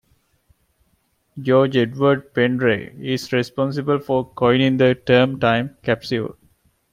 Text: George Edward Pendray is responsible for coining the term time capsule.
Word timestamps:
George 1.39 1.77
Edward 1.77 2.33
Pendray 2.33 2.91
is 2.99 3.31
responsible 3.31 3.99
for 3.99 4.33
coining 4.33 4.77
the 4.77 4.95
term 4.95 5.39
time 5.39 5.77
capsule. 5.83 6.39